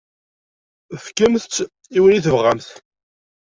Fkemt-tt 1.05 1.57
i 1.97 1.99
win 2.01 2.17
i 2.17 2.19
tebɣamt. 2.25 2.69